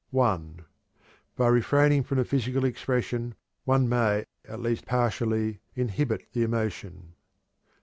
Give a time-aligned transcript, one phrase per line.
[0.09, 0.65] (1)
[1.35, 7.13] By refraining from the physical expression, one may at least partially inhibit the emotion.